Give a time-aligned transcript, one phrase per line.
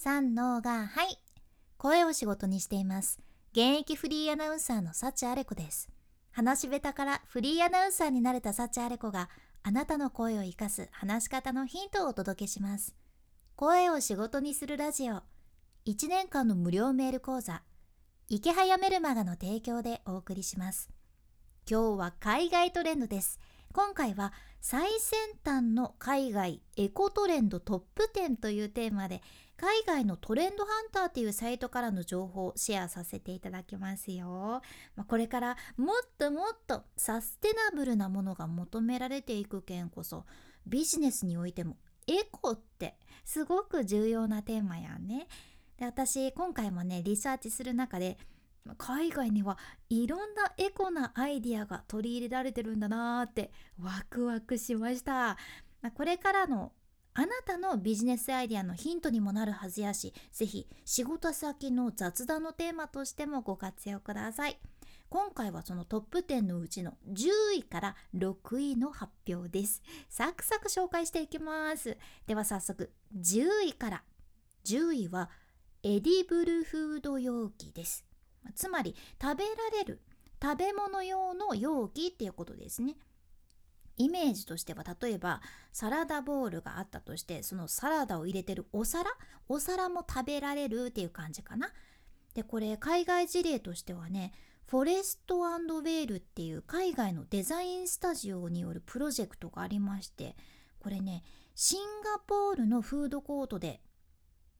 [0.00, 1.18] 三のがはい。
[1.76, 3.18] 声を仕事にしています。
[3.50, 5.90] 現役フリーアナウンサーの幸あれ子です。
[6.30, 9.28] 話し下手からフリーアナウンサーになれた幸あれ子が
[9.64, 12.94] あなたの声を生かす話し方のヒントをお届けします。
[13.56, 15.22] 声を仕事にするラジオ。
[15.86, 17.64] 1年間の無料メール講座。
[18.28, 20.90] 池早メルマガの提供でお送りします。
[21.68, 23.40] 今日は海外トレンドです。
[23.72, 29.22] 今回は最先端の海外エコトレンドトップ10というテーマで
[29.58, 34.62] 海外のトレンドハンターっていうサイトからの情報をシェアさせていただきますよ。
[34.94, 40.24] まあ、これからもっともっとサステナブルなものが求められていく件こそ
[40.64, 45.26] ビジネスにおいてもエコってすごく重要なテーマやね。
[45.76, 48.16] で私今回もねリサーチする中で
[48.76, 55.36] 海外にはいろんなエコなアイディアが取り入れられてるんだなーってワクワクしました
[55.94, 56.72] これからの
[57.18, 64.56] あなたのビジネスアイデアのヒントにもなるはずやしぜひ仕事先の雑談のテーマとしてもご活用ください。
[65.08, 69.82] 今回はそのトップ10のうちの10位から6位の発表です。
[70.08, 71.98] サクサク紹介していきます。
[72.28, 74.02] では早速10位から。
[74.64, 75.28] 10位は
[75.82, 78.04] edible food 容器です。
[78.54, 80.02] つまり食べられる
[80.40, 82.94] 食べ物用の容器っていうことですね。
[83.98, 89.10] イメージとしては例えばサラダボウルがあったとしてそのサラダを入れてるお皿？
[89.48, 91.72] お皿も食べられるっていう感じかな
[92.34, 94.32] でこれ海外事例としてはね
[94.66, 100.36] フォレストウェールっていう海外のデザインスタジオによるプロジェクトがありまして
[100.78, 101.24] これね
[101.54, 103.80] シンガポールのフードコートで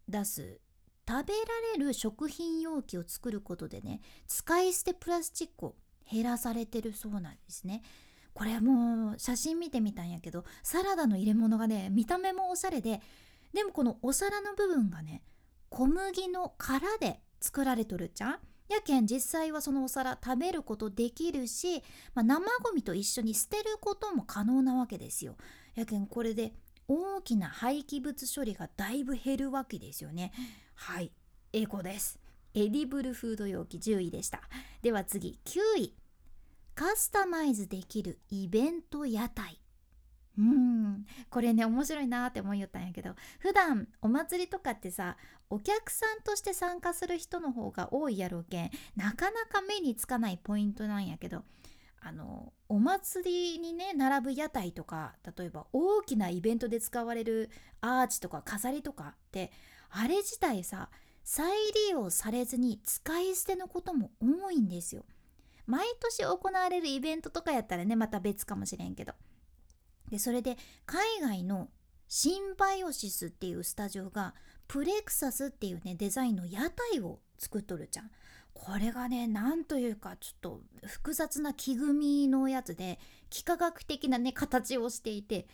[0.08, 0.61] 出す
[1.06, 1.39] 食べら
[1.77, 5.75] れる食品容器を作ることでね使い捨てプラスチックを
[6.11, 7.83] 減らされてるそうなんですね。
[8.39, 13.00] これもう写真見てみたんやけどサラダの入れ物がね見た目もおしゃれで
[13.53, 15.25] でもこのお皿の部分がね
[15.70, 18.39] 小麦の殻で作られとるじゃん？
[18.69, 21.83] やけん実際はそのお皿食べることできるし、
[22.14, 25.35] まあ、生ゴミと一緒に捨てることも可能なわけですよ。
[25.74, 26.52] やけんこれで
[26.86, 30.30] 大きな廃棄物処理がだいぶ減るわけですよね。
[30.77, 31.11] はい
[31.52, 32.20] エコです
[32.55, 34.42] edible food 容器10位でした
[34.83, 35.95] では次9位
[36.78, 39.61] カスタマイズできるイベント屋台
[40.39, 45.17] うんこれね面白いなって思いよったんやけど普段お祭りとかってさ
[45.50, 51.42] お客さんとして参加する人の方が多いやろうけんなかなか目につかないポイントなんやけど
[52.00, 57.50] あのお祭りにね並ぶ屋台とか例えば大きなイベントで使われる
[57.80, 59.50] アーチとか飾りとかって
[59.90, 60.90] あれ自体さ
[61.24, 61.50] 再
[61.88, 65.05] 利用されずに使い捨てのことも多いんですよ。
[65.68, 69.12] 毎年行われるイベントとかやったらねまた別かもしれんけど。
[70.11, 70.56] でそれで
[70.86, 71.68] 海外の
[72.08, 74.34] シンバイオシスっていうスタジオが
[74.67, 78.11] プレクサスっていうねデザインの屋台を作っとるじゃん。
[78.55, 82.98] これがねなんというかちょっと複雑な木組みのやつで
[83.30, 85.46] 幾何学的なね形をしていて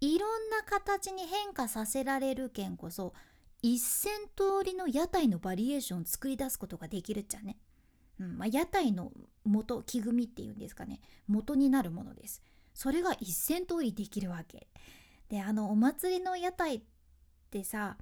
[0.00, 3.14] いろんな形に変化させられるけんこそ
[3.64, 7.58] 1,000通りの屋台のバリエーションを作り出すことができるっちゃね。
[8.20, 9.12] うんまあ、屋台の
[9.44, 12.42] 元木組みっていうんですかね元になるものです。
[12.74, 14.66] それが1,000通りできるわけ。
[15.28, 16.80] であのお祭りの屋台っ
[17.50, 17.96] てさ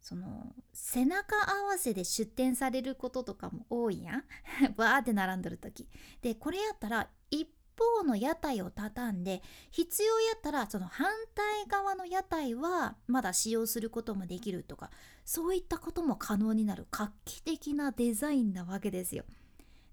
[0.00, 4.24] その背中合わせで出店されることとかも多いやん。
[4.76, 5.88] バーって並んでる時。
[6.20, 7.10] でこれやったら
[7.98, 14.90] 方の屋台を畳んで必要やったらその反対側の屋台はまだ使用することもできるとか
[15.24, 19.24] そういったことも可能になる画期的なデザインなわけですよ。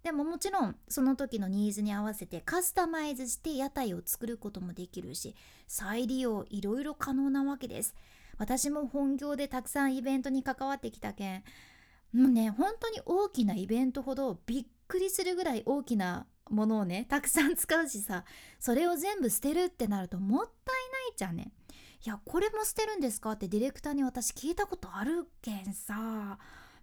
[0.03, 5.35] でももちろんその時のニーズに合わせてカスタマイズして屋台を作ることもできるし
[5.67, 7.95] 再利用いろいろ可能なわけです。
[8.37, 11.43] 私も本業でたくさんイベントに関わってきたけん
[12.13, 18.25] もうね本当に大きなイベントほどびっくりするぐらい大きなものをねたくさん使うしさ
[18.59, 20.75] それを全部捨てるってなるともったい
[21.09, 21.51] ないじゃんね。
[22.05, 26.37] いやこれも捨てるんですかってディレクターに私聞いたことあるけんさ。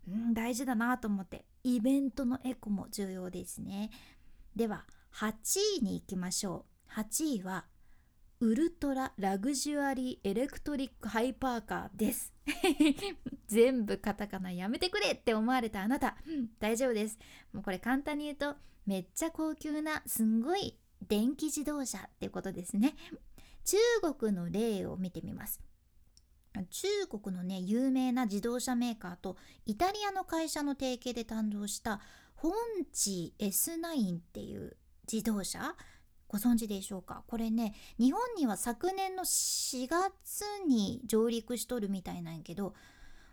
[0.09, 1.45] うん大事だなと思って。
[1.65, 3.91] イベントのエコも重要ですね。
[4.55, 4.85] では
[5.15, 5.33] 8
[5.81, 7.01] 位に行きましょう。
[7.01, 7.65] 8位は
[8.39, 12.35] ウルトララグジュアリーエレクトリックハイパーカーです。
[13.49, 16.19] 全部カタカナやめてくれって思われたあなた、
[16.59, 17.19] 大丈夫です。
[17.55, 20.79] もうこれ簡単に言うとめっちゃ高級なすんごい
[21.09, 22.95] 電気自動車ってことですね。
[23.65, 23.79] 中
[24.15, 25.63] 国の例を見てみます。
[26.69, 32.03] 中国のね有名な自動車メーカーとイタリアの会社の提携で誕生した
[32.35, 32.53] ホン
[32.93, 34.77] チ S9 っていう
[35.11, 35.75] 自動車。
[36.29, 37.25] ご存知でしょうか？
[37.27, 42.75] これね日本には昨年の4月に上陸しとるみたいなんやけど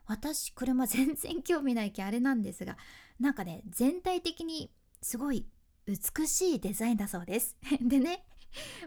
[0.06, 2.78] 私車全然興味ないけあれなんですが
[3.20, 5.46] なんかね全体的にすごい
[5.86, 7.58] 美しいデザインだそうです。
[7.82, 8.26] でね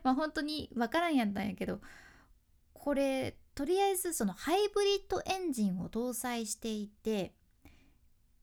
[0.03, 1.81] まあ本当にわからんやったんやけど
[2.73, 7.35] これとりあえずそのハイブリッドエンジンを搭載していて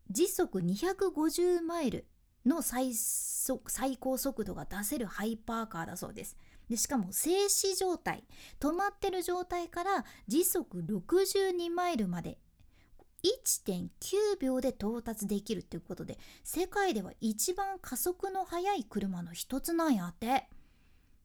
[0.09, 2.07] 時速250マイル。
[2.45, 6.37] の最速最高速度が出せるハイパーカーだそうです
[6.69, 8.23] でしかも静止状態
[8.59, 12.37] 止まってる状態から時速62マイルまで
[13.23, 13.87] 1.9
[14.39, 20.49] 秒で到達できるっていうことで世界では一番加速の速い車の一つなんやって。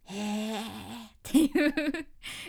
[0.09, 0.63] へーっ
[1.23, 1.75] ていう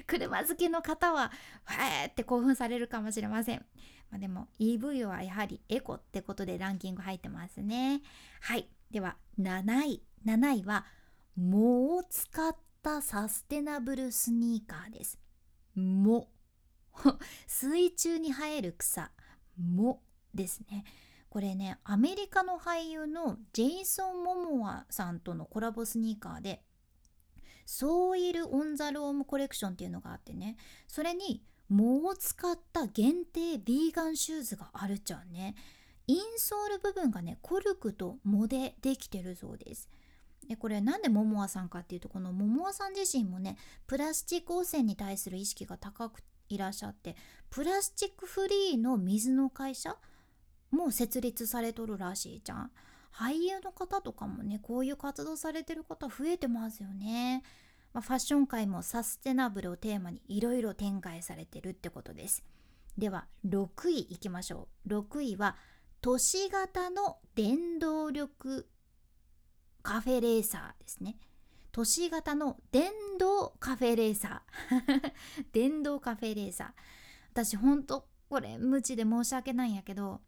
[0.07, 1.31] 車好きの方は
[1.67, 3.65] へーって興奮されるかもしれません。
[4.09, 8.01] まあ、でも EV はやはりエコってことでランキング入ってますね。
[8.41, 8.69] はい。
[8.91, 10.03] では7位。
[10.25, 10.85] 7位は
[11.37, 15.19] 藻を使ったサステナブルスニーカーです。
[15.75, 16.27] 藻。
[17.47, 19.11] 水中に生える草。
[19.59, 20.01] も
[20.33, 20.83] ですね
[21.29, 26.63] これねアメリカの俳優のジェイソン・モモアさんとのコラボスニーカーで
[27.71, 30.57] So iLL On the Roam Collection っていうのがあってね。
[30.87, 35.53] それに藻を使った限定ビーガンシューズがあるっちゃうね。
[36.07, 39.87] インソール部分がねコルクと藻でできてるそうです。
[40.47, 43.55] でこれなんでモモアさんかっていうとこのモモアさん自身もね
[43.85, 47.15] プラスチック汚染に対する意識が高くいらっしゃって
[47.51, 49.95] プラスチックフリーの水の会社
[50.71, 52.71] も設立されとるらしいじゃん。
[53.11, 57.43] 俳優の方とかもねこういう活動されてる方増えてますよね、
[57.93, 62.43] まあ、ファッション界もサステナブルをテーマにいろいろ展開されてるってことです。
[62.97, 64.89] では6位いきましょう。
[64.89, 65.55] 6位は
[66.01, 68.67] 都市型の電動力
[69.81, 71.17] カフェレーサーですね。
[71.71, 75.13] 都市型の電動カフェレーサー。
[75.53, 76.71] 電動カフェレーサー。
[77.31, 80.21] 私ほんとこれ無知で申し訳ないんやけど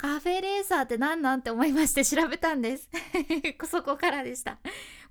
[0.00, 2.88] カフェレーサーって何なんて思いまして調べたんです。
[3.68, 4.58] そこからでした。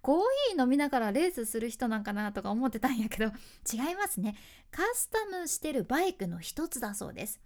[0.01, 3.25] コーヒー飲みながらレースする人なんかなとか思ってたんやけど
[3.71, 4.35] 違いますね。
[4.71, 7.39] カスタムしてるバイクの一つだそうです。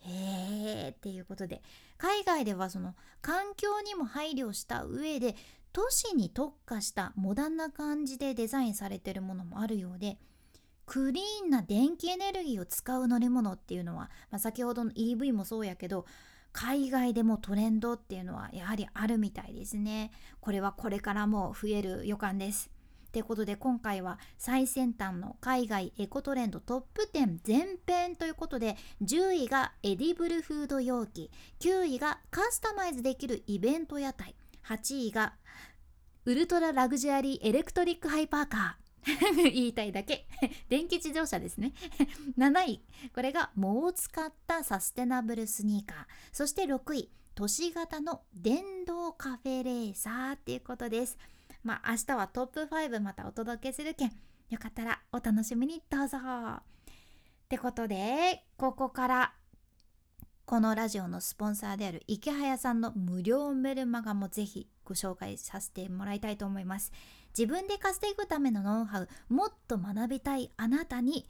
[0.00, 1.62] へーっていうことで
[1.96, 5.36] 海外ではその環境にも配慮した上で
[5.72, 10.18] 都市に特化したモダンな感じでデザインされてるものもあるようで
[10.86, 16.04] クリーンな電気エネルギーを使う乗り物っていうのは、まあ、先ほどの EV もそうやけど
[16.52, 20.10] 海外でもトレンドっていうのはやはりあるみたいですね。
[20.40, 22.70] これはこれからも増える予感です。
[23.10, 35.34] ってことで今回は最先端の海外エコトレンドトップ10前編ということで10位が edible food 容器9位がカスタマイズできるイベント屋台8位が
[36.24, 38.89] ultra luxury electric hypercar
[39.34, 40.26] 言いたいだけ。
[40.68, 41.72] 電気自動車ですね。
[42.36, 42.82] 7位。
[43.14, 46.06] これが藻を使ったサステナブルスニーカー。
[46.32, 47.10] そして6位。
[47.34, 51.16] 都市型の電動カフェレーサーっていうことです。
[51.62, 54.12] まあ明日はトップ5またお届けするけん。
[54.50, 56.18] よかったらお楽しみにどうぞ。
[56.18, 56.22] っ
[57.48, 59.34] てことでここから
[60.50, 66.90] このラジオのスポンサーである池早さんの無料メルマガもぜひご紹介させてもらいたいと思います。
[67.38, 71.28] 自分で稼ぐためのノウハウもっと学びたいあなたに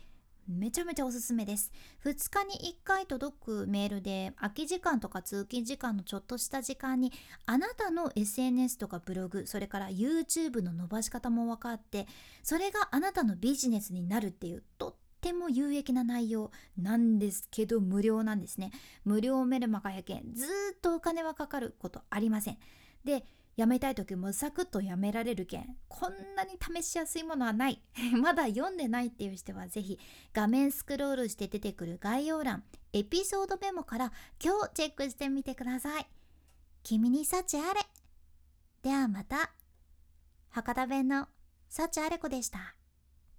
[0.49, 1.70] めちゃめちゃおすすめです。
[2.02, 7.12] 2日に1回届くメールで空き時間とか通勤時間のちょっとした時間に
[7.44, 12.06] あなたの SNS とかブログそれから YouTube の伸ばし方も分かって
[12.43, 18.72] それがあなたのビジネスになるっていうとっっても有益な内容なんですけど無料なんですね。
[19.05, 20.46] 無料メルマガやけんず
[20.77, 22.58] っとお金はかかることありません。
[23.05, 23.24] で
[23.56, 27.82] やめたい時もサクッとやめられるけんこんなに試しやすいものはない。
[28.19, 29.98] まだ読んでないっていう人はぜひ
[30.32, 34.12] 画面スクロールして出てくる概要欄エピソードメモから
[34.43, 36.06] 今日チェックしてみてください。
[36.82, 37.81] 君に幸あれ。
[38.82, 39.53] ではまた。
[40.48, 41.29] 博多弁の
[41.69, 42.80] 幸あれ子でした。